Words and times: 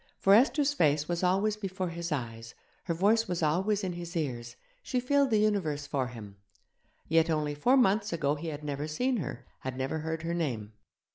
For 0.17 0.33
Esther's 0.33 0.73
face 0.73 1.07
was 1.07 1.21
always 1.21 1.55
before 1.57 1.89
his 1.89 2.11
eyes, 2.11 2.55
her 2.85 2.93
voice 2.95 3.27
was 3.27 3.43
always 3.43 3.83
in 3.83 3.93
his 3.93 4.17
ears, 4.17 4.55
she 4.81 4.99
filled 4.99 5.29
the 5.29 5.37
universe 5.37 5.85
for 5.85 6.07
him; 6.07 6.37
yet 7.07 7.29
only 7.29 7.53
four 7.53 7.77
months 7.77 8.11
ago 8.11 8.33
he 8.33 8.47
had 8.47 8.63
never 8.63 8.87
seen 8.87 9.17
her, 9.17 9.45
had 9.59 9.77
never 9.77 9.99
heard 9.99 10.23
her 10.23 10.33
name. 10.33 10.73